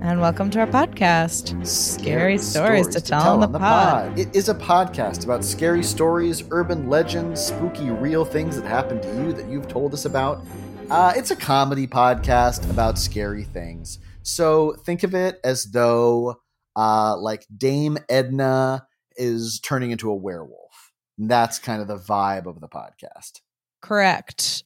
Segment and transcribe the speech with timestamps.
[0.00, 4.16] And welcome to our podcast, Scary, Stories, to, tell on the, pod.
[4.16, 9.08] It is a podcast about scary stories, urban legends, spooky real things that happened to
[9.08, 10.44] you that you've told us about.
[10.88, 13.98] Uh, it's a comedy podcast about scary things.
[14.22, 16.40] So think of it as though,
[16.76, 20.92] uh, like, Dame Edna is turning into a werewolf.
[21.18, 23.40] And that's kind of the vibe of the podcast.
[23.82, 24.62] Correct.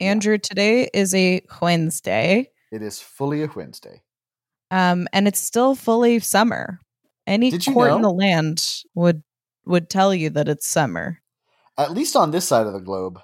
[0.00, 4.02] Andrew, today is a Wednesday, It is fully a Wednesday.
[4.72, 6.80] Um, and it's still fully summer.
[7.26, 9.22] Any court in the land would
[9.64, 11.20] would tell you that it's summer.
[11.78, 13.20] At least on this side of the globe.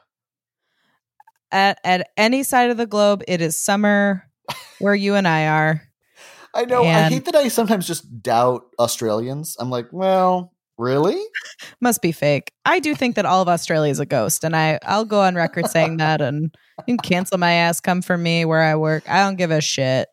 [1.50, 4.30] At at any side of the globe, it is summer
[4.78, 5.82] where you and I are.
[6.54, 6.84] I know.
[6.84, 9.56] I hate that I sometimes just doubt Australians.
[9.58, 11.20] I'm like, well, really?
[11.80, 12.52] Must be fake.
[12.64, 15.34] I do think that all of Australia is a ghost, and I I'll go on
[15.34, 16.54] record saying that, and
[16.86, 17.80] you can cancel my ass.
[17.80, 19.08] Come for me where I work.
[19.08, 20.08] I don't give a shit.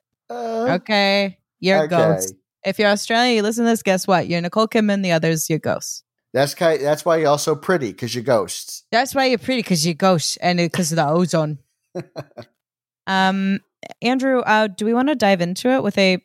[0.71, 1.87] Okay, you're okay.
[1.89, 2.35] ghost.
[2.65, 3.83] If you're Australian, you listen to this.
[3.83, 4.27] Guess what?
[4.27, 5.03] You're Nicole Kidman.
[5.03, 6.03] The others, you're ghosts.
[6.33, 8.83] That's ki- That's why you're also pretty because you're ghosts.
[8.91, 11.59] That's why you're pretty because you're ghosts and because of the ozone.
[13.07, 13.59] um,
[14.01, 16.17] Andrew, uh, do we want to dive into it with a,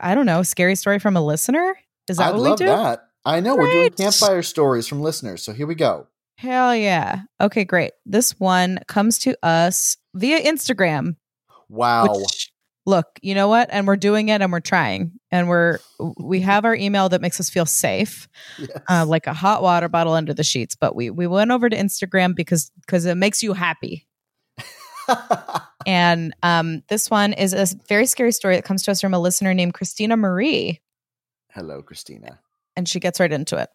[0.00, 1.76] I don't know, scary story from a listener?
[2.08, 2.66] Is that I'd what we do?
[2.66, 3.08] that.
[3.24, 5.42] I know we're doing campfire stories from listeners.
[5.42, 6.08] So here we go.
[6.36, 7.22] Hell yeah.
[7.40, 7.92] Okay, great.
[8.04, 11.16] This one comes to us via Instagram.
[11.68, 12.22] Wow.
[12.86, 13.68] Look, you know what?
[13.72, 15.12] And we're doing it and we're trying.
[15.30, 15.78] And we're
[16.18, 18.28] we have our email that makes us feel safe.
[18.58, 18.70] Yes.
[18.90, 20.74] uh, like a hot water bottle under the sheets.
[20.76, 24.06] But we we went over to Instagram because because it makes you happy.
[25.86, 29.18] And um, this one is a very scary story that comes to us from a
[29.18, 30.80] listener named Christina Marie,
[31.52, 32.40] Hello, Christina.
[32.74, 33.68] and she gets right into it.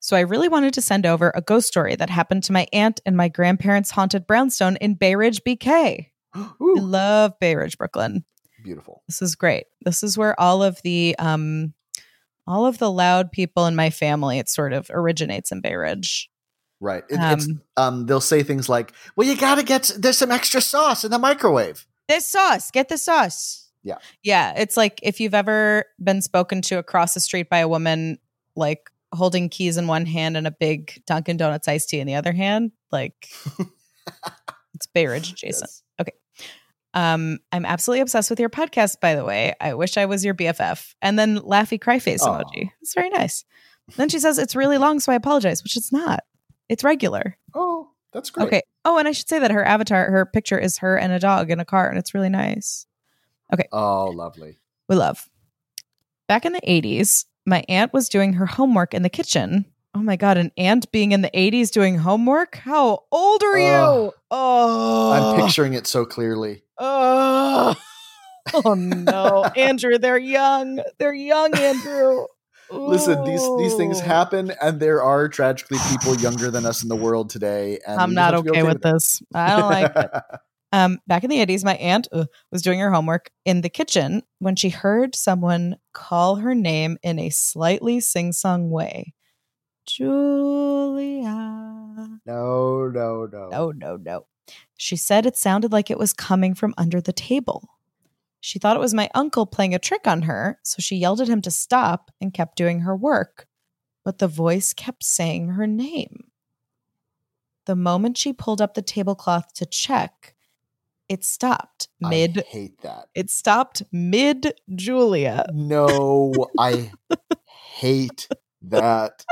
[0.00, 3.00] So I really wanted to send over a ghost story that happened to my aunt
[3.06, 6.06] and my grandparents' haunted brownstone in Bay Ridge, BK.
[6.34, 8.24] I love Bay Ridge, Brooklyn.
[8.66, 9.02] Beautiful.
[9.06, 9.66] This is great.
[9.82, 11.72] This is where all of the um,
[12.46, 16.28] all of the loud people in my family it sort of originates in Bay Ridge.
[16.80, 17.04] Right.
[17.08, 18.06] It, it's Um, um.
[18.06, 21.18] They'll say things like, "Well, you got to get there's some extra sauce in the
[21.18, 23.70] microwave." This sauce, get the sauce.
[23.82, 23.98] Yeah.
[24.24, 24.52] Yeah.
[24.56, 28.18] It's like if you've ever been spoken to across the street by a woman,
[28.56, 32.16] like holding keys in one hand and a big Dunkin' Donuts iced tea in the
[32.16, 33.28] other hand, like
[34.74, 35.70] it's Bay Ridge adjacent.
[35.70, 35.82] Yes.
[36.96, 39.54] Um, I'm absolutely obsessed with your podcast, by the way.
[39.60, 40.94] I wish I was your BFF.
[41.02, 42.42] And then laughy cry face Aw.
[42.42, 42.70] emoji.
[42.80, 43.44] It's very nice.
[43.96, 46.24] Then she says it's really long, so I apologize, which it's not.
[46.70, 47.36] It's regular.
[47.54, 48.46] Oh, that's great.
[48.46, 48.62] Okay.
[48.86, 51.50] Oh, and I should say that her avatar, her picture is her and a dog
[51.50, 52.86] in a car, and it's really nice.
[53.52, 53.68] Okay.
[53.72, 54.58] Oh, lovely.
[54.88, 55.28] We love.
[56.28, 59.66] Back in the 80s, my aunt was doing her homework in the kitchen.
[59.96, 62.56] Oh my God, an aunt being in the 80s doing homework?
[62.56, 64.12] How old are you?
[64.30, 66.64] Oh, I'm picturing it so clearly.
[66.76, 67.74] Oh,
[68.52, 70.82] oh no, Andrew, they're young.
[70.98, 72.26] They're young, Andrew.
[72.70, 76.96] Listen, these these things happen, and there are tragically people younger than us in the
[76.96, 77.78] world today.
[77.86, 79.22] And I'm not be okay with this.
[79.34, 80.10] I don't like it.
[80.72, 84.22] Um, back in the 80s, my aunt uh, was doing her homework in the kitchen
[84.40, 89.14] when she heard someone call her name in a slightly sing song way.
[89.86, 91.30] Julia.
[92.26, 93.48] no, no, no.
[93.50, 94.26] No, no, no.
[94.76, 97.68] She said it sounded like it was coming from under the table.
[98.40, 101.28] She thought it was my uncle playing a trick on her, so she yelled at
[101.28, 103.46] him to stop and kept doing her work.
[104.04, 106.24] But the voice kept saying her name.
[107.64, 110.34] The moment she pulled up the tablecloth to check,
[111.08, 112.38] it stopped mid.
[112.38, 113.08] I hate that.
[113.14, 115.46] It stopped mid Julia.
[115.52, 116.92] No, I
[117.46, 118.28] hate
[118.62, 119.24] that.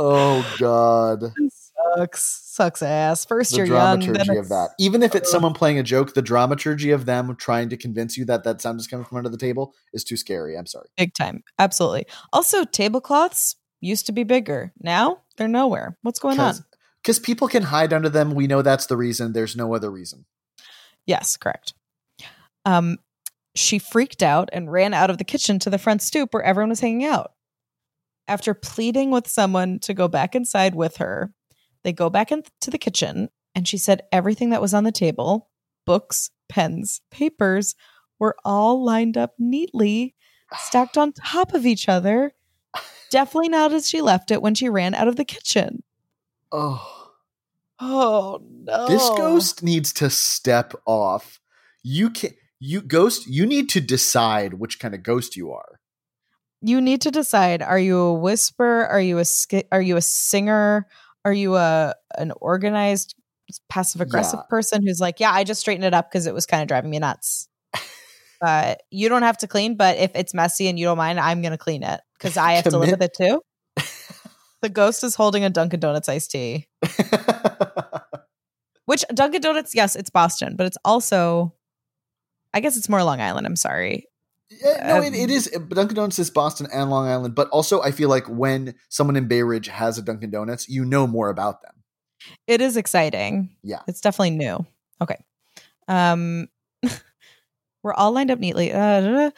[0.00, 1.32] Oh God.
[1.96, 2.24] sucks.
[2.24, 3.24] Sucks ass.
[3.24, 4.00] First the you're young.
[4.00, 4.70] dramaturgy of that.
[4.78, 8.24] Even if it's someone playing a joke, the dramaturgy of them trying to convince you
[8.26, 10.56] that that sound is coming from under the table is too scary.
[10.56, 10.88] I'm sorry.
[10.96, 11.42] Big time.
[11.58, 12.06] Absolutely.
[12.32, 14.72] Also, tablecloths used to be bigger.
[14.80, 15.96] Now they're nowhere.
[16.02, 16.54] What's going on?
[17.02, 18.34] Because people can hide under them.
[18.34, 19.32] We know that's the reason.
[19.32, 20.26] There's no other reason.
[21.06, 21.74] Yes, correct.
[22.64, 22.98] Um,
[23.54, 26.68] she freaked out and ran out of the kitchen to the front stoop where everyone
[26.68, 27.32] was hanging out.
[28.28, 31.32] After pleading with someone to go back inside with her,
[31.82, 35.48] they go back into the kitchen and she said everything that was on the table
[35.86, 37.74] books, pens, papers
[38.18, 40.14] were all lined up neatly,
[40.58, 42.32] stacked on top of each other.
[43.10, 45.82] Definitely not as she left it when she ran out of the kitchen.
[46.52, 46.94] Oh,
[47.80, 48.88] Oh no.
[48.88, 51.40] this ghost needs to step off.
[51.82, 53.26] You can you ghost.
[53.28, 55.77] You need to decide which kind of ghost you are.
[56.62, 60.02] You need to decide are you a whisper are you a sk- are you a
[60.02, 60.86] singer?
[61.24, 63.14] Are you a an organized
[63.68, 64.48] passive aggressive Yeah.
[64.50, 66.90] person who's like yeah i just straightened it up because it was kind of driving
[66.90, 67.48] me nuts.
[68.40, 71.42] But you don't have to clean but if it's messy and you don't mind i'm
[71.42, 73.40] gonna clean it because i have to live Commit- with it too.
[74.60, 76.66] The ghost is holding a dunkin donuts iced tea.
[78.86, 81.54] Which dunkin donuts yes it's boston but it's also
[82.54, 84.07] i guess it's more long island i'm sorry
[84.50, 85.46] Yeah, no, it, Um, it is.
[85.68, 89.28] Dunkin' Donuts is Boston and Long Island, but also I feel like when someone in
[89.28, 91.74] Bay Ridge has a Dunkin' Donuts, you know more about them.
[92.46, 93.50] It is exciting.
[93.62, 93.80] Yeah.
[93.86, 94.64] It's definitely new.
[95.02, 95.16] Okay.
[95.86, 96.48] Um
[97.82, 98.72] we're all lined up neatly.
[98.72, 99.30] Uh.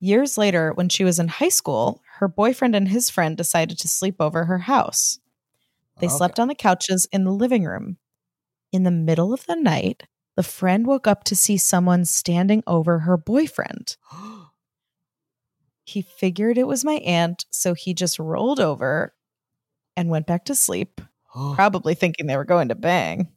[0.00, 3.88] Years later, when she was in high school, her boyfriend and his friend decided to
[3.88, 5.20] sleep over her house.
[6.00, 6.16] They Okay.
[6.16, 7.98] slept on the couches in the living room.
[8.72, 10.04] In the middle of the night,
[10.36, 13.96] the friend woke up to see someone standing over her boyfriend.
[15.84, 19.14] He figured it was my aunt, so he just rolled over
[19.96, 21.00] and went back to sleep,
[21.54, 23.28] probably thinking they were going to bang.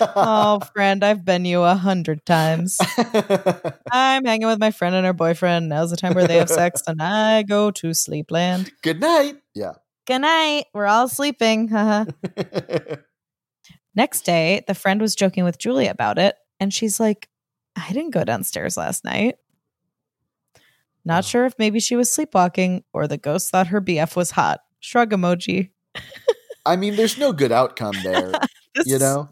[0.00, 2.78] oh, friend, I've been you a hundred times.
[3.92, 5.68] I'm hanging with my friend and her boyfriend.
[5.68, 8.70] Now's the time where they have sex, and I go to sleepland.
[8.82, 9.36] Good night.
[9.54, 9.72] Yeah.
[10.06, 10.64] Good night.
[10.72, 11.70] We're all sleeping.
[13.94, 17.28] Next day, the friend was joking with Julia about it, and she's like,
[17.76, 19.36] I didn't go downstairs last night.
[21.08, 24.60] Not sure if maybe she was sleepwalking or the ghost thought her BF was hot.
[24.78, 25.70] Shrug emoji.
[26.66, 28.32] I mean, there's no good outcome there.
[28.86, 29.30] You know?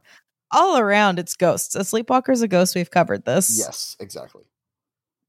[0.50, 1.76] all around it's ghosts.
[1.76, 2.74] A sleepwalker's a ghost.
[2.74, 3.56] We've covered this.
[3.56, 4.42] Yes, exactly.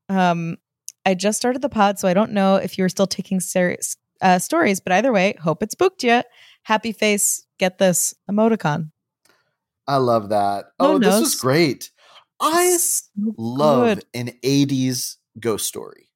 [0.09, 0.57] Um,
[1.05, 4.39] I just started the pod, so I don't know if you're still taking serious uh,
[4.39, 6.23] stories, but either way, hope it spooked you.
[6.63, 8.91] Happy face, get this emoticon.
[9.85, 10.65] I love that.
[10.79, 11.91] No Oh, this is great.
[12.39, 13.03] I So
[13.37, 16.06] love an 80s ghost story.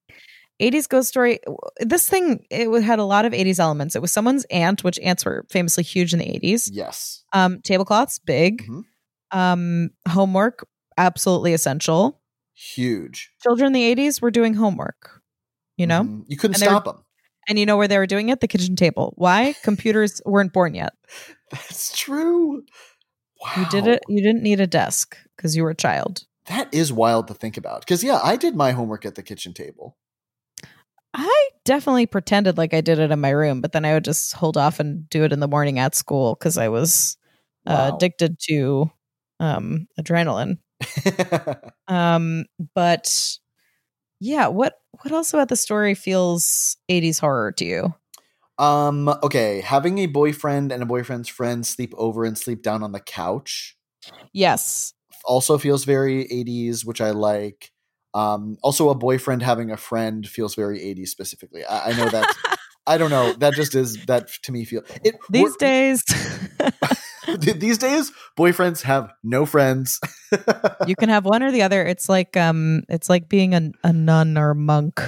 [0.62, 1.40] 80s ghost story.
[1.80, 3.96] This thing it had a lot of 80s elements.
[3.96, 6.68] It was someone's aunt, which ants were famously huge in the 80s.
[6.72, 7.24] Yes.
[7.32, 8.66] Um, tablecloths, big.
[8.68, 8.82] Mhm.
[9.32, 10.66] Um, homework,
[10.96, 12.20] absolutely essential.
[12.54, 13.30] Huge.
[13.42, 15.20] Children in the 80s were doing homework.
[15.76, 16.24] You know, Mhm.
[16.28, 17.04] You couldn't And they were- stop them.
[17.48, 18.40] and you know where they were doing it?
[18.40, 19.14] The kitchen table.
[19.16, 19.54] Why?
[19.64, 20.92] Computers weren't born yet.
[21.50, 22.64] That's true.
[23.42, 23.52] Wow.
[23.56, 24.02] You did it.
[24.08, 26.24] You didn't need a desk because you were a child.
[26.46, 27.80] That is wild to think about.
[27.80, 29.96] Because, yeah, I did my homework at the kitchen table.
[31.14, 34.32] I definitely pretended like I did it in my room, but then I would just
[34.32, 37.16] hold off and do it in the morning at school because I was
[37.66, 37.96] uh, Wow.
[37.96, 38.90] addicted to
[39.40, 40.58] um, adrenaline.
[41.88, 42.44] Um,
[42.74, 43.38] but
[44.20, 47.94] yeah, what what else about the story feels 80s horror to you?
[48.58, 49.60] um, okay.
[49.60, 53.76] Having a boyfriend and a boyfriend's friend sleep over and sleep down on the couch
[54.32, 54.94] Yes.
[55.24, 57.70] also feels very 80s, which I like.
[58.14, 61.64] Um, also, a boyfriend having a friend feels very 80s specifically.
[61.64, 62.34] I, I know that.
[62.86, 63.32] I don't know.
[63.34, 65.16] That just is that to me feel it.
[65.30, 66.02] These days
[67.38, 70.00] these days, boyfriends have no friends.
[70.86, 71.84] you can have one or the other.
[71.84, 75.00] It's like um it's like being a, a nun or a monk.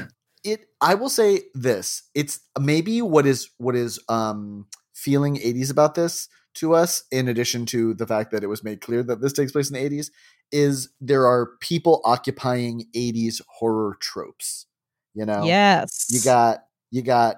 [0.44, 0.66] it.
[0.80, 2.02] I will say this.
[2.14, 7.04] It's maybe what is what is um feeling 80s about this to us.
[7.10, 9.74] In addition to the fact that it was made clear that this takes place in
[9.74, 10.10] the 80s,
[10.52, 14.66] is there are people occupying 80s horror tropes.
[15.14, 16.06] You know, Yes.
[16.10, 17.36] you got you got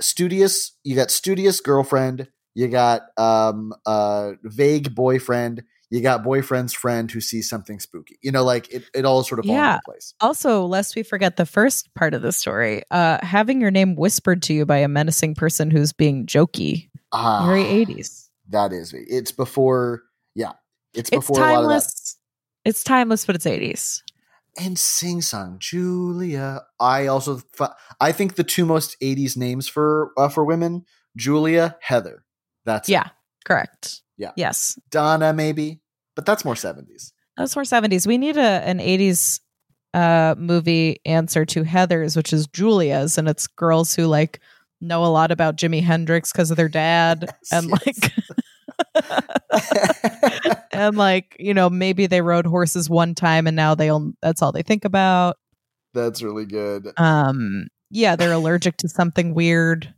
[0.00, 7.10] studious you got studious girlfriend you got um uh vague boyfriend you got boyfriend's friend
[7.10, 9.74] who sees something spooky you know like it, it all sort of falls Yeah.
[9.74, 13.70] into place Also, lest we forget the first part of the story, uh, having your
[13.70, 16.90] name whispered to you by a menacing person who's being jokey.
[17.12, 18.28] ah, Very 80s.
[18.52, 20.02] That is it's before
[20.34, 20.52] yeah
[20.94, 22.16] it's It's before a lot of that timeless.
[22.64, 24.02] It's timeless, but it's 80s.
[24.58, 27.40] and sing song julia i also
[28.00, 30.84] i think the two most 80s names for uh, for women
[31.16, 32.24] julia heather
[32.64, 32.92] that's it.
[32.92, 33.08] Yeah.
[33.44, 34.02] Correct.
[34.16, 34.32] Yeah.
[34.36, 34.78] Yes.
[34.90, 35.80] Donna, maybe,
[36.14, 37.12] but that's more 70s.
[37.36, 38.06] That's more 70s.
[38.06, 39.40] We need a an 80s
[39.94, 44.40] uh movie answer to Heathers, which is Julia's, and it's girls who like
[44.80, 47.24] know a lot about Jimi Hendrix because of their dad.
[47.42, 47.86] Yes, and yes.
[47.86, 48.12] like
[50.72, 54.42] and like, you know, maybe they rode horses one time and now they will that's
[54.42, 55.36] all they think about.
[55.94, 56.88] that's really good.
[56.96, 59.94] Um yeah, they're allergic to something weird.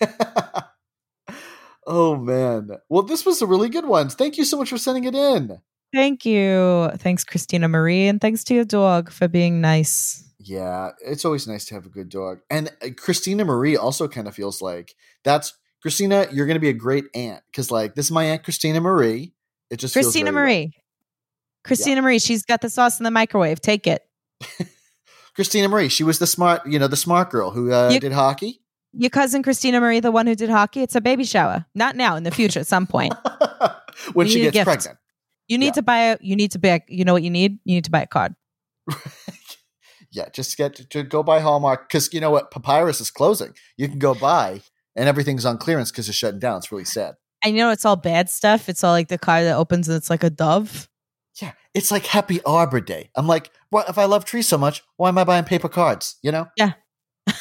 [1.86, 2.70] oh, man.
[2.88, 4.08] Well, this was a really good one.
[4.08, 5.60] Thank you so much for sending it in.
[5.94, 6.90] Thank you.
[6.96, 10.24] Thanks, Christina Marie, and thanks to your dog for being nice.
[10.40, 12.40] Yeah, it's always nice to have a good dog.
[12.50, 16.68] And uh, Christina Marie also kind of feels like that's Christina, you're going to be
[16.68, 19.32] a great aunt because, like, this is my aunt Christina Marie.
[19.70, 20.34] It just Christina right.
[20.34, 20.72] Marie.
[21.64, 23.60] Christina Marie, she's got the sauce in the microwave.
[23.60, 24.02] Take it.
[25.34, 28.12] Christina Marie, she was the smart, you know, the smart girl who uh, You- did
[28.12, 28.60] hockey.
[28.98, 31.66] Your cousin Christina Marie, the one who did hockey, it's a baby shower.
[31.74, 33.12] Not now, in the future, at some point.
[34.14, 34.64] when You she gets gift.
[34.64, 34.98] pregnant.
[35.48, 35.72] You need Yeah.
[35.72, 37.58] to buy a you need to buy you know what you need?
[37.64, 38.34] You need to buy a card.
[40.12, 42.50] yeah, just get to, to go buy Hallmark because you know what?
[42.50, 43.52] Papyrus is closing.
[43.76, 44.62] You can go buy,
[44.96, 46.58] and everything's on clearance because it's shutting down.
[46.58, 47.14] It's really sad.
[47.44, 48.68] I know it's all bad stuff.
[48.68, 50.88] It's all like the car that opens and it's like a dove.
[51.40, 53.10] Yeah, it's like Happy Arbor Day.
[53.14, 54.82] I'm like, what if I love trees so much?
[54.96, 56.16] Why am I buying paper cards?
[56.22, 56.48] You know.
[56.56, 56.72] Yeah.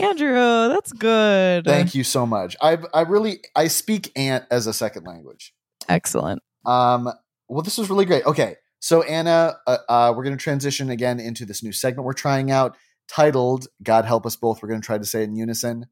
[0.00, 1.64] Andrew, that's good.
[1.64, 2.56] Thank you so much.
[2.60, 5.54] I I really I speak ant as a second language.
[5.88, 6.42] Excellent.
[6.64, 7.12] Um,
[7.48, 8.24] well, this was really great.
[8.24, 12.14] Okay, so Anna, uh, uh, we're going to transition again into this new segment we're
[12.14, 12.76] trying out,
[13.08, 15.86] titled "God Help Us Both." We're going to try to say it in unison.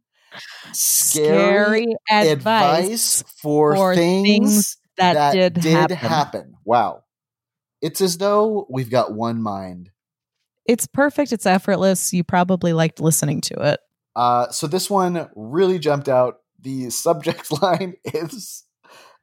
[0.73, 5.97] Scary, advice, advice for, for things, things that, did, happen.
[5.97, 6.55] happen.
[6.65, 7.05] Wow,
[7.83, 9.91] it's as though we've got one mind.
[10.67, 11.33] It's perfect.
[11.33, 12.13] It's effortless.
[12.13, 13.81] You probably liked listening to it.
[14.15, 16.37] Uh, so this one really jumped out.
[16.61, 18.65] The subject line is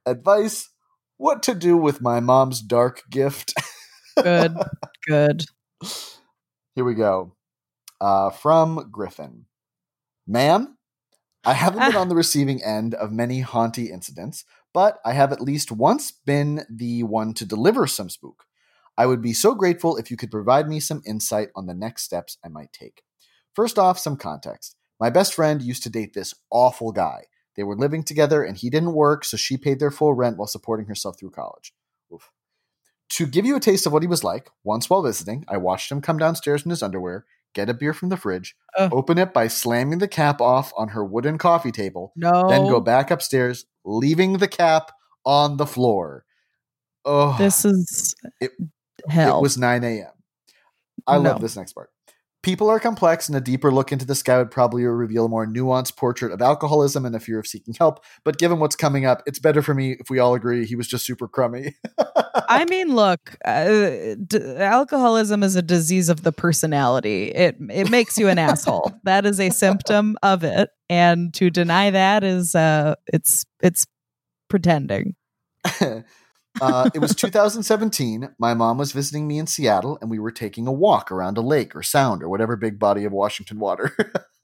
[0.06, 0.70] advice:
[1.18, 3.54] What to do with my mom's dark gift.
[4.22, 4.56] Good.
[5.08, 5.46] good.
[6.76, 7.36] Here we go.
[8.00, 9.46] Uh, from Griffin.
[10.28, 10.77] Ma'am,
[11.46, 12.02] I haven't been Ah.
[12.02, 16.66] on the receiving end of many haunty incidents, but I have at least once been
[16.70, 18.46] the one to deliver some spook.
[18.98, 22.04] I would be so grateful if you could provide me some insight on the next
[22.04, 23.04] steps I might take.
[23.54, 24.76] First off, some context.
[25.00, 27.26] My best friend used to date this awful guy.
[27.56, 30.48] They were living together and he didn't work, so she paid their full rent while
[30.48, 31.74] supporting herself through college.
[32.14, 32.32] Oof.
[33.10, 35.92] To give you a taste of what he was like, once while visiting, I watched
[35.92, 37.26] him come downstairs in his underwear,
[37.58, 41.04] get a beer from the fridge, open it by slamming the cap off on her
[41.04, 42.48] wooden coffee table, No.
[42.48, 44.92] then go back upstairs, leaving the cap
[45.26, 46.24] on the floor.
[47.04, 48.52] Oh, This is It-
[49.10, 49.40] hell.
[49.40, 50.12] it was 9 a.m.
[51.08, 51.90] I love this next part.
[52.44, 55.46] People are complex, and a deeper look into the sky would probably reveal a more
[55.46, 58.04] nuanced portrait of alcoholism and a fear of seeking help.
[58.24, 60.88] But given what's coming up, it's better for me if we all agree he was
[60.88, 61.76] just super crummy.
[62.50, 67.30] I mean, look, uh, d- alcoholism is a disease of the personality.
[67.32, 68.94] It it makes you an asshole.
[69.04, 73.86] That is a symptom of it, and to deny that is uh, it's it's
[74.50, 75.16] pretending.
[76.62, 78.30] uh, it was 2017.
[78.38, 81.42] My mom was visiting me in Seattle, and we were taking a walk around a
[81.42, 83.96] lake or sound or whatever big body of Washington water.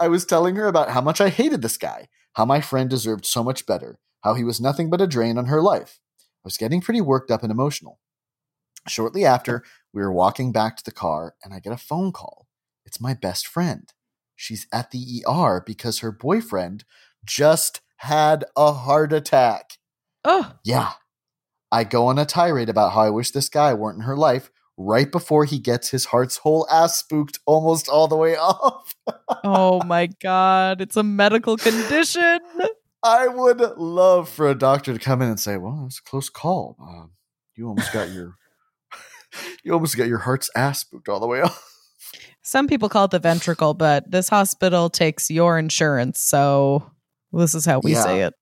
[0.00, 3.26] I was telling her about how much I hated this guy, how my friend deserved
[3.26, 5.98] so much better, how he was nothing but a drain on her life.
[6.20, 7.98] I was getting pretty worked up and emotional.
[8.86, 12.46] Shortly after, we were walking back to the car, and I get a phone call.
[12.84, 13.92] It's my best friend.
[14.36, 16.84] She's at the ER because her boyfriend
[17.26, 19.78] just had a heart attack.
[20.28, 20.92] Oh, Yeah.
[21.72, 24.50] I go on a tirade about how I wish this guy weren't in her life
[24.78, 28.94] right before he gets his heart's whole ass spooked almost all the way off.
[29.44, 30.80] oh my god!
[30.80, 32.38] It's a medical condition.
[33.02, 36.30] I would love for a doctor to come in and say, "Well, was a close
[36.30, 36.76] call.
[36.80, 37.10] Um,
[37.56, 38.36] you almost got your,
[39.64, 41.62] you almost got your heart's ass spooked all the way off."
[42.42, 46.90] Some people call it the ventricle, but this hospital takes your insurance, so
[47.32, 48.02] this is how we Yeah.
[48.04, 48.34] say it.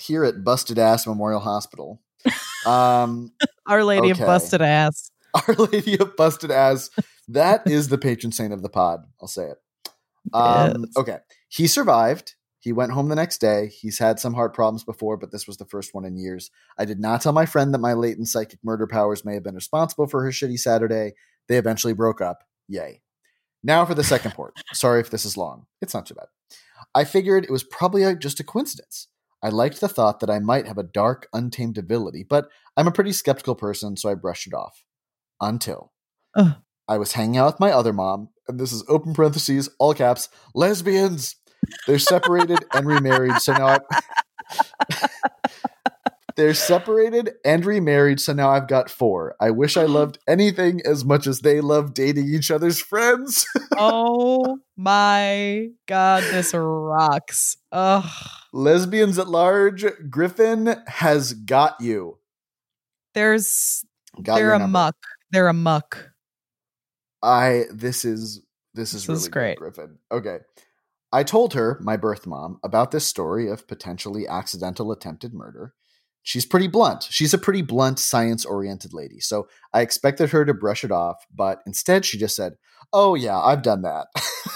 [0.00, 2.00] Here at Busted Ass Memorial Hospital,
[2.66, 3.32] um,
[3.66, 4.22] Our Lady Okay.
[4.22, 5.10] of Busted Ass.
[5.48, 6.90] Our Lady of Busted Ass.
[7.28, 9.04] That is the patron saint of the pod.
[9.20, 9.58] I'll say it.
[10.32, 10.96] Um, Yes.
[10.96, 11.18] Okay.
[11.48, 12.34] He survived.
[12.58, 13.68] He went home the next day.
[13.68, 16.50] He's had some heart problems before, but this was the first one in years.
[16.78, 19.54] I did not tell my friend that my latent psychic murder powers may have been
[19.54, 21.14] responsible for her shitty Saturday.
[21.48, 22.44] They eventually broke up.
[22.68, 23.00] Yay.
[23.62, 24.54] Now for the second port.
[24.72, 25.66] Sorry if this is long.
[25.80, 26.26] It's not too bad.
[26.94, 29.08] I figured it was probably a, just a coincidence.
[29.42, 32.92] I liked the thought that I might have a dark, untamed ability, but I'm a
[32.92, 34.84] pretty skeptical person, so I brushed it off.
[35.40, 35.92] Until
[36.36, 36.56] Ugh.
[36.86, 40.28] I was hanging out with my other mom, and this is open parentheses, all caps,
[40.54, 41.36] lesbians.
[41.86, 43.36] They're separated and remarried.
[43.36, 44.00] So now I.
[46.36, 49.36] They're separated and remarried, so now I've got four.
[49.40, 53.46] I wish I loved anything as much as they love dating each other's friends.
[53.76, 57.58] oh my god, this rocks.
[57.70, 58.10] Ugh.
[58.52, 62.18] Lesbians at large, Griffin has got you.
[63.14, 63.84] There's
[64.22, 64.72] Got they're a number.
[64.72, 64.96] muck.
[65.30, 66.10] They're a muck.
[67.22, 68.42] I this is
[68.74, 69.58] this is This really is good, great.
[69.58, 69.98] Griffin.
[70.10, 70.38] Okay.
[71.12, 75.74] I told her, my birth mom, about this story of potentially accidental attempted murder.
[76.22, 77.04] She's pretty blunt.
[77.10, 79.20] She's a pretty blunt, science oriented lady.
[79.20, 82.54] So I expected her to brush it off, but instead she just said,
[82.92, 84.06] Oh, yeah, I've done that.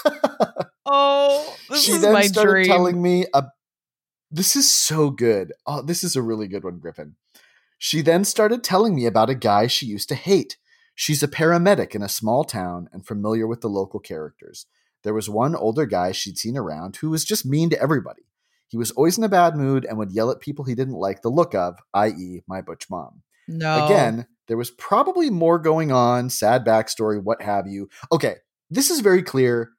[0.87, 2.65] Oh, this she is then my started dream.
[2.65, 3.45] telling me, a,
[4.29, 5.51] This is so good.
[5.65, 7.15] Oh, this is a really good one, Griffin.
[7.79, 10.57] She then started telling me about a guy she used to hate.
[10.93, 14.67] She's a paramedic in a small town and familiar with the local characters.
[15.03, 18.23] There was one older guy she'd seen around who was just mean to everybody.
[18.67, 21.21] He was always in a bad mood and would yell at people he didn't like
[21.21, 23.21] the look of, i.e., my butch mom.
[23.47, 23.85] no.
[23.85, 27.89] Again, there was probably more going on, sad backstory, what have you.
[28.11, 28.35] Okay,
[28.69, 29.71] this is very clear.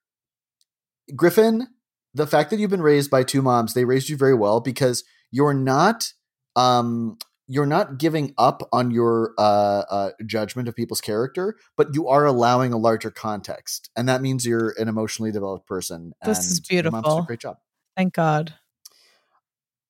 [1.14, 1.68] Griffin,
[2.14, 5.04] the fact that you've been raised by two moms, they raised you very well because
[5.30, 6.12] you're not
[6.56, 12.08] um you're not giving up on your uh, uh, judgment of people's character, but you
[12.08, 16.12] are allowing a larger context, and that means you're an emotionally developed person.
[16.24, 17.22] This is and your mom's did a beautiful.
[17.22, 17.58] great job.
[17.96, 18.54] Thank God.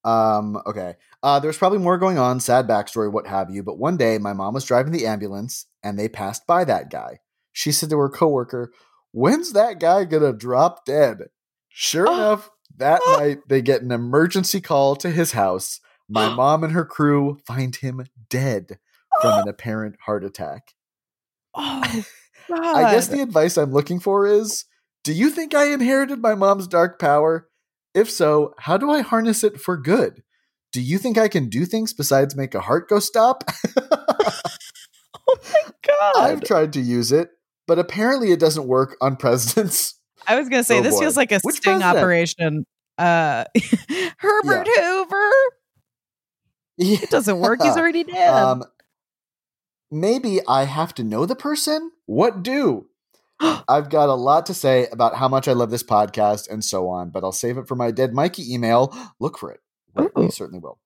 [0.06, 0.94] Um, okay.
[1.22, 3.62] Uh, there's probably more going on, sad backstory, what have you.
[3.62, 7.18] But one day, my mom was driving the ambulance and they passed by that guy.
[7.52, 8.72] She said to her coworker,
[9.12, 11.24] When's that guy gonna drop dead?
[11.68, 12.14] Sure Oh.
[12.14, 13.16] enough, that Oh.
[13.18, 15.80] night they get an emergency call to his house.
[16.08, 18.78] My mom and her crew find him dead
[19.20, 20.74] from an apparent heart attack.
[21.54, 21.82] Oh.
[22.52, 24.66] I guess the advice I'm looking for is
[25.02, 27.48] Do you think I inherited my mom's dark power?
[27.96, 30.22] If so, how do I harness it for good?
[30.72, 33.42] Do you think I can do things besides make a heart go stop?
[33.80, 36.12] oh my God.
[36.16, 37.30] I've tried to use it,
[37.66, 39.98] but apparently it doesn't work on presidents.
[40.26, 41.00] I was gonna say Oh, this boy.
[41.00, 41.96] feels like a Which sting president?
[41.98, 42.66] operation.
[42.98, 43.44] Uh,
[44.18, 45.30] Herbert Hoover.
[46.78, 47.62] It doesn't work.
[47.62, 48.28] He's already dead.
[48.28, 48.64] Um,
[49.90, 51.92] maybe I have to know the person.
[52.04, 52.88] What do?
[53.68, 56.88] I've got a lot to say about how much I love this podcast and so
[56.88, 58.96] on, but I'll save it for my dead Mikey email.
[59.20, 59.60] Look for it.
[59.94, 60.78] Right, we certainly will.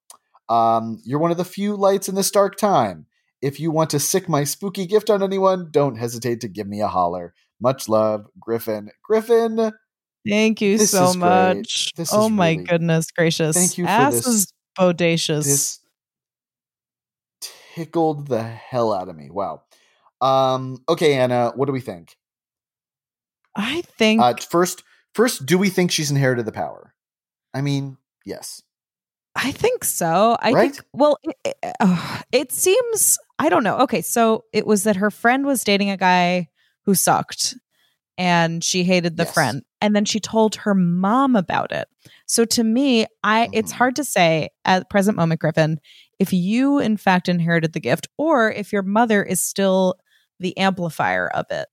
[0.48, 3.06] Um, you're one of the few lights in this dark time.
[3.42, 6.80] If you want to sic my spooky gift on anyone, don't hesitate to give me
[6.80, 7.34] a holler.
[7.60, 8.90] Much love, Griffin.
[9.02, 9.72] Griffin,
[10.28, 11.92] Thank you so much.
[12.12, 13.56] Oh my really- goodness gracious.
[13.56, 15.44] Thank you for Ass this- is bodacious.
[15.44, 15.80] this
[17.74, 19.30] tickled the hell out of me.
[19.30, 19.62] Wow.
[20.20, 22.16] Um, okay, Anna, what do we think?
[23.56, 24.82] I think Uh, first,
[25.14, 26.94] first, do we think she's inherited the power?
[27.52, 28.62] I mean, yes.
[29.36, 30.36] I think so.
[30.40, 30.72] I Right?
[30.72, 33.78] think well, it, it, uh, it seems I don't know.
[33.80, 36.48] Okay, so it was that her friend was dating a guy
[36.84, 37.54] who sucked,
[38.18, 39.34] and she hated the Yes.
[39.34, 41.88] friend, and then she told her mom about it.
[42.26, 43.76] So to me, I it's Mhm.
[43.76, 45.80] hard to say at present moment, Griffin,
[46.18, 49.94] if you in fact inherited the gift, or if your mother is still
[50.38, 51.68] the amplifier of it.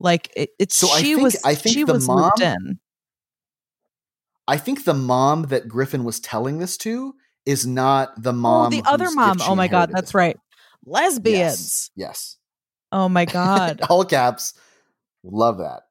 [0.00, 2.54] Like it, it's So I she think- was I think she the was looped mom-
[2.66, 2.80] in.
[4.46, 8.70] I think the mom that Griffin was telling this to is not the Oh, mom.
[8.70, 9.38] the other mom.
[9.42, 10.36] Oh my god, that's right.
[10.86, 11.90] Lesbians.
[11.94, 12.08] Yes.
[12.10, 12.36] yes.
[12.92, 13.80] Oh my god.
[13.90, 14.54] All caps.
[15.24, 15.82] Love that.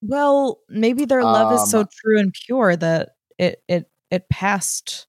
[0.00, 5.08] well, maybe their love is so Um, true and pure that it it it passed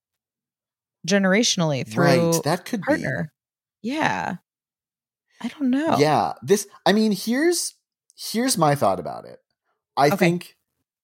[1.08, 2.43] generationally through right.
[2.43, 3.32] That could be partner.
[3.84, 4.38] Yeah.
[5.39, 5.98] I don't know.
[6.00, 6.34] Yeah.
[6.41, 6.67] This.
[6.86, 7.76] I mean, here's
[8.17, 9.39] here's my thought about it.
[9.95, 10.17] I Okay.
[10.17, 10.56] think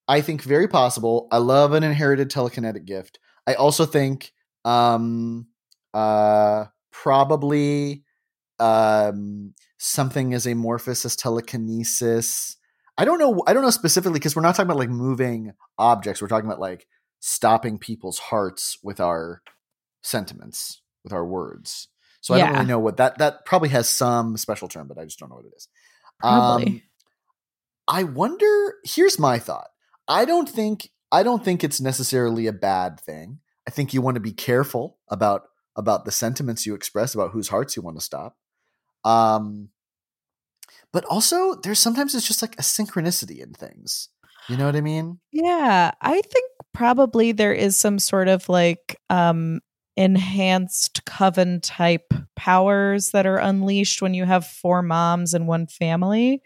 [0.07, 1.27] I think very possible.
[1.31, 3.19] I love an inherited telekinetic gift.
[3.47, 4.33] I also think
[4.65, 5.47] um
[5.93, 8.03] uh probably
[8.59, 12.57] um something as amorphous as telekinesis.
[12.97, 16.21] I don't know I don't know specifically because we're not talking about like moving objects.
[16.21, 16.87] We're talking about like
[17.19, 19.41] stopping people's hearts with our
[20.01, 21.87] sentiments, with our words.
[22.21, 25.03] So I don't really know what that that probably has some special term, but I
[25.05, 25.67] just don't know what it is.
[26.19, 26.65] Probably.
[26.65, 26.81] Um,
[27.87, 28.75] I wonder.
[28.83, 29.69] Here's my thought.
[30.07, 30.89] I don't think.
[31.11, 33.39] I don't think it's necessarily a bad thing.
[33.67, 35.43] I think you want to be careful about
[35.75, 38.37] about the sentiments you express about whose hearts you want to stop.
[39.03, 39.69] Um,
[40.91, 44.09] but also, there's sometimes it's just like a synchronicity in things.
[44.49, 45.19] You know what I mean?
[45.31, 49.61] Yeah, I think probably there is some sort of like um
[49.95, 56.41] enhanced coven type powers that are unleashed when you have four moms and one family,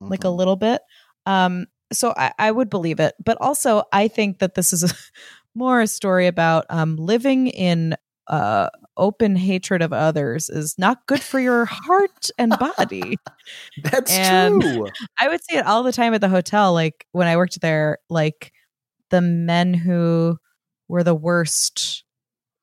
[0.00, 0.36] like a Mhm.
[0.36, 0.82] little bit.
[1.26, 4.94] Um so I, I would believe it, but also I think that this is a,
[5.54, 7.96] more a story about um, living in
[8.28, 13.16] uh, open hatred of others is not good for your heart and body.
[13.82, 14.88] That's And- true.
[15.20, 16.72] I would see it all the time at the hotel.
[16.74, 18.52] Like when I worked there, like
[19.10, 20.38] the men who
[20.86, 22.04] were the worst,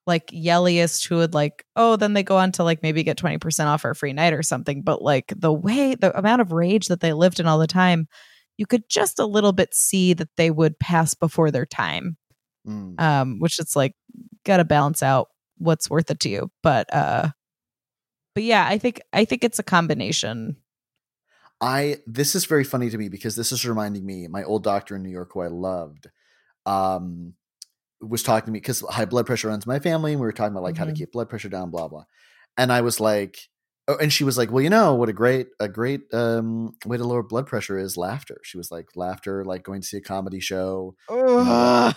[0.07, 3.65] like yelliest, who would like, oh, then they go on to like maybe get 20%
[3.65, 4.81] off or a free night or something.
[4.81, 8.07] But like the way, the amount of rage that they lived in all the time,
[8.57, 12.17] you could just a little bit see that they would pass before their time.
[12.65, 12.99] Mm.
[12.99, 13.93] Um, which it's like,
[14.43, 16.51] gotta balance out what's worth it to you.
[16.63, 17.29] But, uh,
[18.33, 20.57] but yeah, I think, I think it's a combination.
[21.59, 24.95] I this is very funny to me because this is reminding me my old doctor
[24.95, 26.07] in New York who I loved
[26.65, 27.33] um
[28.01, 30.53] was talking to me because high blood pressure runs my family and we were talking
[30.53, 30.95] about like how to Mhm.
[30.95, 32.03] keep blood pressure down blah blah.
[32.57, 33.37] And I was like
[33.87, 36.97] oh, and she was like well you know what a great a great um way
[36.97, 38.39] to lower blood pressure is laughter.
[38.43, 40.95] She was like laughter like going to see a comedy show.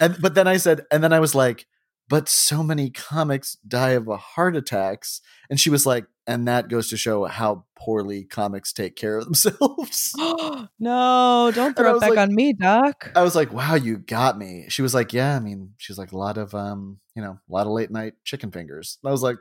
[0.00, 1.66] And but then I said and then I was like
[2.10, 6.90] but so many comics die of heart attacks and she was like and that goes
[6.90, 10.14] to show how poorly comics take care of themselves
[10.78, 13.10] no, don't throw it back like- on me, Doc.
[13.14, 16.12] I was like, "Wow, you got me." She was like, "Yeah, I mean, she's like
[16.12, 19.12] a lot of um, you know, a lot of late night chicken fingers." And I
[19.12, 19.36] was like,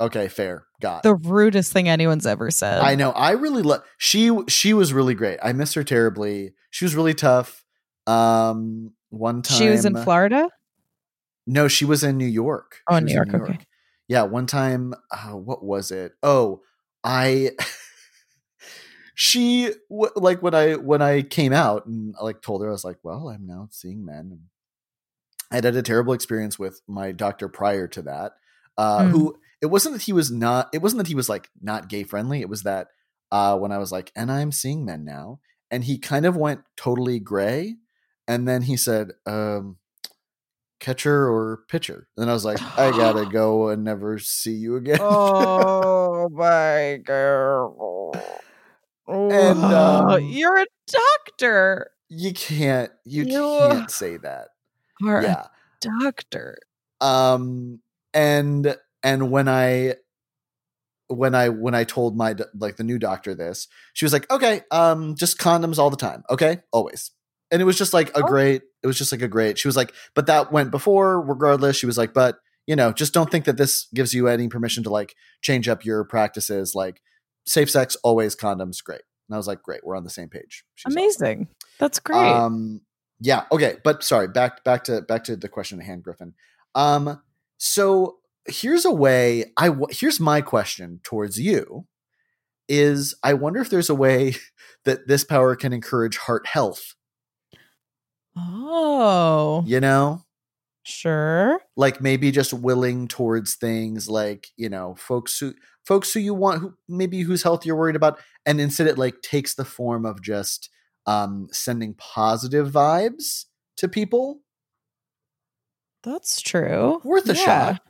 [0.00, 2.80] "Okay, fair, got." the rudest thing anyone's ever said.
[2.80, 3.10] I know.
[3.10, 3.82] I really love.
[3.98, 5.38] She she was really great.
[5.42, 6.54] I miss her terribly.
[6.70, 7.64] She was really tough.
[8.06, 10.48] Um, one time She was in Florida.
[11.46, 12.80] No, she was in New York.
[12.88, 13.58] Oh, She in New York, okay.
[14.08, 14.94] Yeah, one time.
[15.10, 16.12] Uh, what was it?
[16.22, 16.62] Oh,
[17.04, 17.50] I.
[19.14, 22.84] she w- like when I when I came out and like told her I was
[22.84, 24.40] like, well, I'm now seeing men.
[25.50, 28.32] I had had a terrible experience with my doctor prior to that.
[28.76, 29.10] Uh, Mm.
[29.10, 30.68] Who it wasn't that he was not.
[30.72, 32.40] It wasn't that he was like not gay friendly.
[32.40, 32.88] It was that
[33.32, 36.60] uh, when I was like, and I'm seeing men now, and he kind of went
[36.76, 37.76] totally gray,
[38.28, 39.78] and then he said, um,
[40.80, 42.08] catcher or pitcher.
[42.16, 44.98] And I was like, I gotta go and never see you again.
[45.00, 48.20] oh my god!
[49.08, 51.90] And, um, you're a doctor.
[52.08, 54.48] you can't, you You- can't say that.
[55.00, 55.46] Yeah.
[55.46, 55.48] a
[56.02, 56.58] doctor.
[57.00, 57.80] Um,
[58.14, 59.96] and and when I
[61.08, 64.62] when I when I told my like the new doctor this, she was like, okay,
[64.70, 67.10] um, just condoms all the time, okay, always.
[67.50, 68.26] And it was just like a Oh.
[68.26, 68.62] great.
[68.82, 69.58] It was just like a great.
[69.58, 71.76] She was like, but that went before, regardless.
[71.76, 74.82] She was like, but you know, just don't think that this gives you any permission
[74.84, 76.74] to like change up your practices.
[76.74, 77.00] Like
[77.46, 79.02] safe sex, always condoms, great.
[79.28, 80.64] And I was like, great, we're on the same page.
[80.74, 80.98] She's awesome.
[80.98, 81.48] Amazing.
[81.78, 82.18] That's great.
[82.18, 82.80] Um,
[83.20, 83.44] yeah.
[83.52, 83.76] Okay.
[83.84, 84.28] But sorry.
[84.28, 86.34] Back back to back to the question at hand, Griffin.
[86.74, 87.22] Um.
[87.58, 89.52] So here's a way.
[89.56, 91.86] I w- here's my question towards you.
[92.68, 94.34] Is I wonder if there's a way
[94.84, 96.94] that this power can encourage heart health.
[98.36, 100.22] Oh, You know,
[100.84, 101.60] sure.
[101.76, 105.54] like maybe just willing towards things like you know folks who
[105.86, 109.20] folks who you want who maybe whose health you're worried about, and instead it like
[109.22, 110.70] takes the form of just
[111.06, 113.44] um sending positive vibes
[113.78, 114.40] to people.
[116.02, 117.00] That's true.
[117.04, 117.44] Worth a Yeah.
[117.74, 117.82] shot.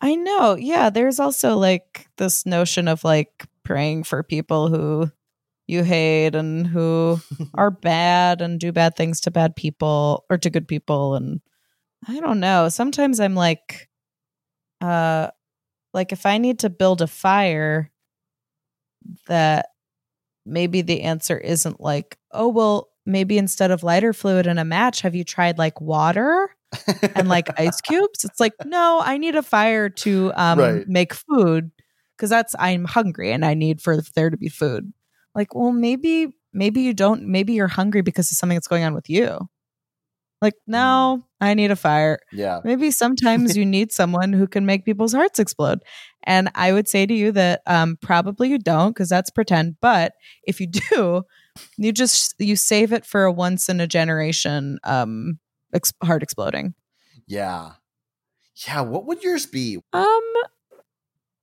[0.00, 0.54] I know.
[0.54, 0.90] Yeah.
[0.90, 5.10] There's also like this notion of like praying for people who
[5.68, 7.20] you hate and who
[7.54, 11.14] are bad and do bad things to bad people or to good people.
[11.14, 11.40] And
[12.08, 12.68] I don't know.
[12.68, 13.88] Sometimes I'm like,
[14.80, 15.28] uh,
[15.94, 17.90] like if I need to build a fire,
[19.26, 19.68] that
[20.44, 25.00] maybe the answer isn't like, oh, well, maybe instead of lighter fluid and a match,
[25.02, 26.50] have you tried like water?
[27.14, 28.24] and like ice cubes.
[28.24, 30.88] It's like, no, I need a fire to um Right.
[30.88, 31.70] make food
[32.16, 34.92] because that's I'm hungry and I need for there to be food.
[35.38, 38.92] Like, well, maybe maybe you don't maybe you're hungry because of something that's going on
[38.92, 39.38] with you.
[40.42, 42.18] Like, no, I need a fire.
[42.32, 42.58] yeah.
[42.64, 45.78] Maybe sometimes you need someone who can make people's hearts explode.
[46.24, 49.76] And I would say to you that um, probably you don't because that's pretend.
[49.80, 51.22] But if you do,
[51.76, 55.38] you just you save it for a once in a generation um,
[55.72, 56.74] ex- heart exploding.
[57.28, 57.74] Yeah.
[58.66, 58.80] Yeah.
[58.80, 59.78] What would yours be?
[59.92, 60.32] Um,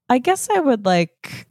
[0.09, 1.47] I guess I would like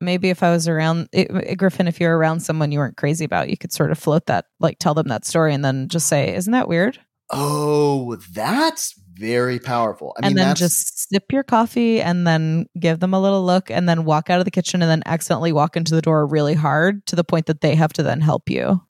[0.00, 3.50] maybe if I was around it, Griffin, if you're around someone you weren't crazy about,
[3.50, 6.34] you could sort of float that, like tell them that story, and then just say,
[6.34, 6.98] "Isn't that weird?"
[7.32, 10.14] Oh, that's very powerful.
[10.16, 13.70] I and mean, then just sip your coffee, and then give them a little look,
[13.70, 16.54] and then walk out of the kitchen, and then accidentally walk into the door really
[16.54, 18.80] hard to the point that they have to then help you.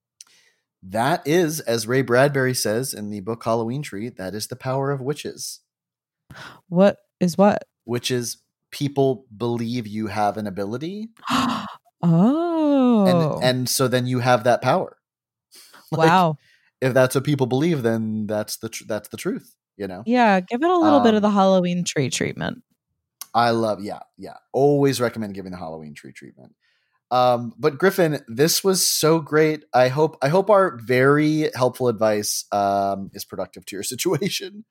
[0.83, 4.91] that is, as Ray Bradbury says in the book Halloween Tree, that is the power
[4.91, 5.61] of witches.
[6.69, 7.65] What is what?
[7.85, 8.39] Which is
[8.71, 11.09] people believe you have an ability,
[12.03, 14.97] oh, and and so then you have that power.
[15.93, 16.37] Like, wow.
[16.81, 19.57] If that's what people believe, then that's the tr- that's the truth.
[19.77, 20.05] You know.
[20.07, 22.63] Yeah, give it a little bit of Um, the Halloween tree treatment.
[23.35, 24.37] I love, yeah, yeah.
[24.53, 26.55] Always recommend giving the Halloween tree treatment.
[27.11, 29.65] Um, but Griffin, this was so great.
[29.75, 34.65] I hope I hope our very helpful advice um, is productive to your situation.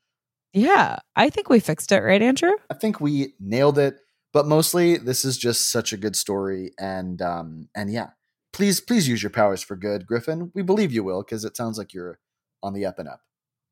[0.53, 2.51] Yeah, I think we fixed it, right, Andrew?
[2.69, 3.97] I think we nailed it.
[4.31, 8.09] But mostly, this is just such a good story, and um, and yeah,
[8.53, 10.51] please please use your powers for good, Griffin.
[10.53, 12.19] We believe you will because it sounds like you're
[12.61, 13.21] on the up and up.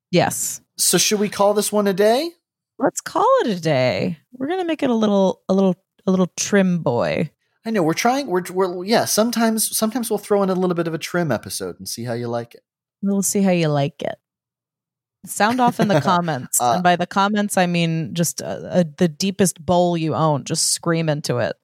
[0.10, 0.62] Yes.
[0.78, 2.32] So should we call this one a day?
[2.80, 4.18] Let's call it a day.
[4.32, 5.76] We're gonna make it a little, a little,
[6.08, 7.30] a little trim boy.
[7.63, 8.28] I know we're trying.
[8.28, 9.06] We're, we're yeah.
[9.06, 12.13] Sometimes sometimes we'll throw in a little bit of a trim episode and see how
[12.13, 12.62] you like it.
[13.04, 14.16] We'll see how you like it.
[15.28, 18.84] Sound off in the comments, Uh, and by the comments, I mean just uh, uh,
[18.98, 20.44] the deepest bowl you own.
[20.46, 21.56] Just scream into it.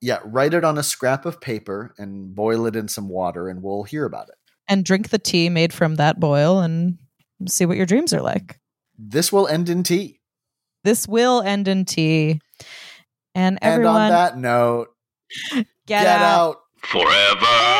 [0.00, 3.62] Yeah, write it on a scrap of paper and boil it in some water, and
[3.62, 4.34] we'll hear about it.
[4.68, 6.96] and drink the tea made from that boil and
[7.48, 8.58] see what your dreams are like.
[8.98, 10.20] This will end in tea.
[10.84, 12.40] This will end in tea.
[13.34, 14.88] And everyone, and on that note,
[15.52, 16.22] get, get out.
[16.22, 16.56] out.
[16.82, 17.79] Forever.